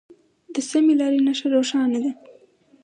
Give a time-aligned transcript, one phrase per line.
[0.53, 2.11] د سمې لارې نښه روښانه ده.